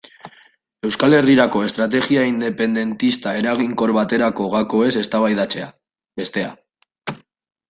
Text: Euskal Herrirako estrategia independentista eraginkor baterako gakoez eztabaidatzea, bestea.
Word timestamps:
Euskal 0.87 1.15
Herrirako 1.17 1.59
estrategia 1.65 2.23
independentista 2.29 3.35
eraginkor 3.43 3.93
baterako 3.99 4.49
gakoez 4.55 4.91
eztabaidatzea, 5.05 5.69
bestea. 6.25 6.51